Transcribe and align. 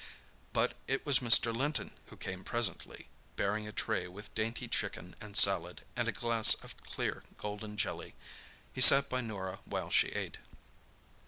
But 0.51 0.73
it 0.87 1.05
was 1.05 1.19
Mr. 1.19 1.55
Linton 1.55 1.91
who 2.07 2.17
came 2.17 2.43
presently, 2.43 3.05
bearing 3.35 3.67
a 3.67 3.71
tray 3.71 4.07
with 4.07 4.33
dainty 4.33 4.67
chicken 4.67 5.15
and 5.21 5.37
salad, 5.37 5.83
and 5.95 6.07
a 6.07 6.11
glass 6.11 6.55
of 6.55 6.75
clear 6.77 7.21
golden 7.37 7.77
jelly. 7.77 8.15
He 8.73 8.81
sat 8.81 9.09
by 9.09 9.21
Norah 9.21 9.59
while 9.63 9.91
she 9.91 10.07
ate. 10.07 10.39